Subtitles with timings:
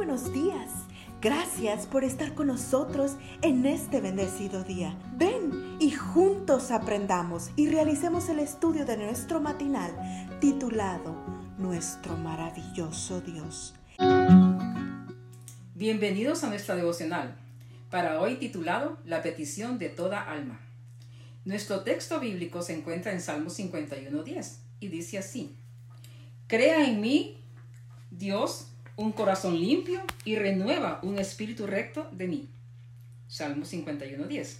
[0.00, 0.70] buenos días.
[1.20, 4.98] Gracias por estar con nosotros en este bendecido día.
[5.18, 9.92] Ven y juntos aprendamos y realicemos el estudio de nuestro matinal
[10.40, 11.14] titulado
[11.58, 13.74] Nuestro maravilloso Dios.
[15.74, 17.36] Bienvenidos a nuestra devocional,
[17.90, 20.62] para hoy titulado La petición de toda alma.
[21.44, 25.58] Nuestro texto bíblico se encuentra en Salmo 51.10 y dice así,
[26.46, 27.44] Crea en mí,
[28.10, 28.70] Dios,
[29.00, 32.50] un corazón limpio y renueva un espíritu recto de mí.
[33.28, 34.58] Salmo 51.10.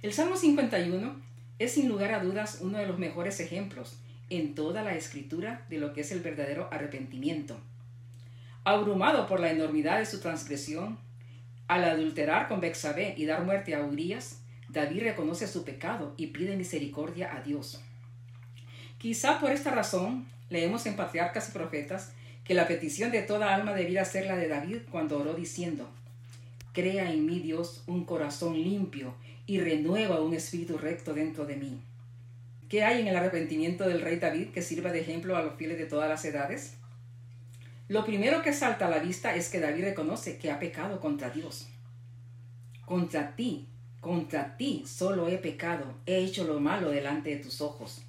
[0.00, 1.20] El Salmo 51
[1.58, 3.98] es sin lugar a dudas uno de los mejores ejemplos
[4.30, 7.60] en toda la escritura de lo que es el verdadero arrepentimiento.
[8.64, 10.98] Abrumado por la enormidad de su transgresión,
[11.68, 14.40] al adulterar con Bexabé y dar muerte a Urias,
[14.70, 17.82] David reconoce su pecado y pide misericordia a Dios.
[18.96, 22.14] Quizá por esta razón leemos en Patriarcas y Profetas
[22.46, 25.90] que la petición de toda alma debiera ser la de David cuando oró diciendo,
[26.72, 29.14] Crea en mí Dios un corazón limpio
[29.46, 31.80] y renueva un espíritu recto dentro de mí.
[32.68, 35.78] ¿Qué hay en el arrepentimiento del rey David que sirva de ejemplo a los fieles
[35.78, 36.74] de todas las edades?
[37.88, 41.30] Lo primero que salta a la vista es que David reconoce que ha pecado contra
[41.30, 41.68] Dios.
[42.84, 43.68] Contra ti,
[44.00, 48.05] contra ti solo he pecado, he hecho lo malo delante de tus ojos.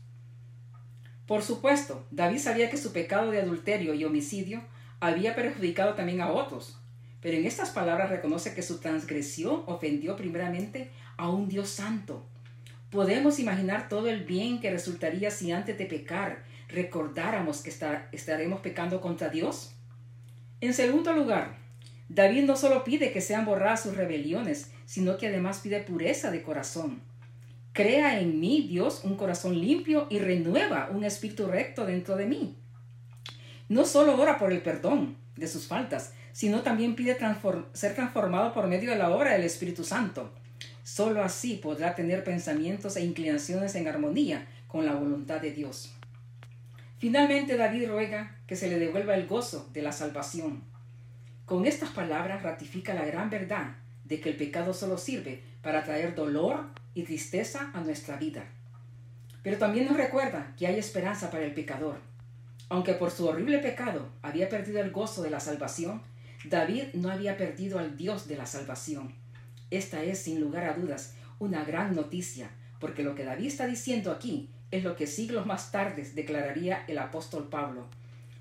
[1.27, 4.63] Por supuesto, David sabía que su pecado de adulterio y homicidio
[5.01, 6.79] había perjudicado también a otros,
[7.21, 12.25] pero en estas palabras reconoce que su transgresión ofendió primeramente a un Dios santo.
[12.89, 17.73] Podemos imaginar todo el bien que resultaría si antes de pecar recordáramos que
[18.13, 19.73] estaremos pecando contra Dios.
[20.61, 21.57] En segundo lugar,
[22.07, 26.41] David no solo pide que sean borradas sus rebeliones, sino que además pide pureza de
[26.41, 27.01] corazón.
[27.77, 32.57] Crea en mí, Dios, un corazón limpio y renueva un espíritu recto dentro de mí.
[33.69, 37.15] No solo ora por el perdón de sus faltas, sino también pide
[37.73, 40.33] ser transformado por medio de la obra del Espíritu Santo.
[40.81, 45.93] Solo así podrá tener pensamientos e inclinaciones en armonía con la voluntad de Dios.
[46.97, 50.63] Finalmente David ruega que se le devuelva el gozo de la salvación.
[51.45, 53.75] Con estas palabras ratifica la gran verdad
[54.07, 58.45] de que el pecado solo sirve para traer dolor y tristeza a nuestra vida.
[59.43, 61.99] Pero también nos recuerda que hay esperanza para el pecador.
[62.69, 66.01] Aunque por su horrible pecado había perdido el gozo de la salvación,
[66.45, 69.13] David no había perdido al Dios de la salvación.
[69.71, 74.11] Esta es, sin lugar a dudas, una gran noticia, porque lo que David está diciendo
[74.11, 77.87] aquí es lo que siglos más tarde declararía el apóstol Pablo.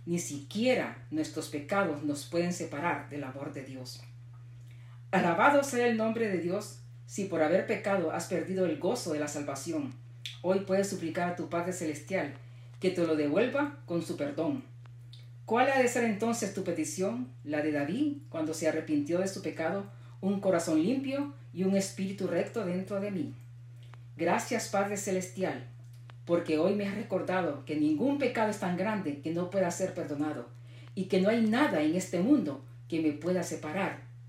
[0.06, 4.02] Ni siquiera nuestros pecados nos pueden separar del amor de Dios.
[5.12, 9.20] Alabado sea el nombre de Dios si por haber pecado has perdido el gozo de
[9.20, 9.94] la salvación,
[10.42, 12.34] hoy puedes suplicar a tu Padre Celestial
[12.80, 14.64] que te lo devuelva con su perdón.
[15.44, 17.28] ¿Cuál ha de ser entonces tu petición?
[17.44, 19.86] La de David, cuando se arrepintió de su pecado,
[20.20, 23.32] un corazón limpio y un espíritu recto dentro de mí.
[24.16, 25.68] Gracias Padre Celestial,
[26.24, 29.94] porque hoy me has recordado que ningún pecado es tan grande que no pueda ser
[29.94, 30.48] perdonado,
[30.96, 34.05] y que no hay nada en este mundo que me pueda separar